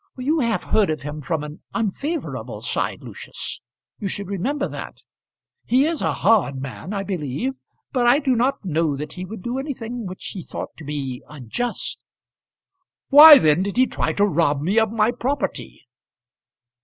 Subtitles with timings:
[0.17, 3.61] "You have heard of him from an unfavourable side, Lucius;
[3.99, 5.03] you should remember that.
[5.63, 7.53] He is a hard man, I believe;
[7.91, 11.21] but I do not know that he would do anything which he thought to be
[11.29, 11.99] unjust."
[13.09, 15.85] "Why then did he try to rob me of my property?"